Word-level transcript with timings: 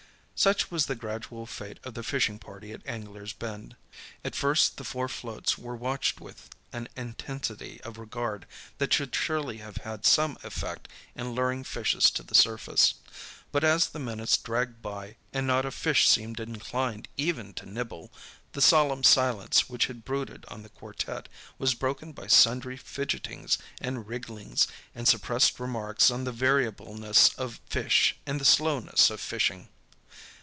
Such 0.41 0.71
was 0.71 0.87
the 0.87 0.95
gradual 0.95 1.45
fate 1.45 1.79
of 1.83 1.93
the 1.93 2.01
fishing 2.01 2.39
party 2.39 2.71
at 2.71 2.81
Anglers' 2.87 3.31
Bend. 3.31 3.75
At 4.25 4.33
first 4.33 4.77
the 4.77 4.83
four 4.83 5.07
floats 5.07 5.55
were 5.55 5.75
watched 5.75 6.19
with 6.19 6.49
an 6.73 6.87
intensity 6.97 7.79
of 7.83 7.99
regard 7.99 8.47
that 8.79 8.91
should 8.91 9.13
surely 9.13 9.57
have 9.57 9.77
had 9.85 10.03
some 10.03 10.39
effect 10.41 10.87
in 11.13 11.35
luring 11.35 11.63
fishes 11.63 12.09
to 12.09 12.23
the 12.23 12.33
surface; 12.33 12.95
but 13.51 13.63
as 13.63 13.89
the 13.89 13.99
minutes 13.99 14.35
dragged 14.35 14.81
by 14.81 15.15
and 15.31 15.45
not 15.45 15.63
a 15.63 15.69
fish 15.69 16.09
seemed 16.09 16.39
inclined 16.39 17.07
even 17.17 17.53
to 17.53 17.67
nibble, 17.71 18.11
the 18.53 18.63
solemn 18.63 19.03
silence 19.03 19.69
which 19.69 19.85
had 19.85 20.03
brooded 20.03 20.43
on 20.47 20.63
the 20.63 20.69
quartet 20.69 21.29
was 21.59 21.75
broken 21.75 22.13
by 22.13 22.25
sundry 22.25 22.77
fidgetings 22.77 23.59
and 23.79 24.07
wrigglings 24.07 24.67
and 24.95 25.07
suppressed 25.07 25.59
remarks 25.59 26.09
on 26.09 26.23
the 26.23 26.31
variableness 26.31 27.29
of 27.35 27.61
fish 27.69 28.15
and 28.25 28.41
the 28.41 28.43
slowness 28.43 29.11
of 29.11 29.21
fishing. 29.21 29.69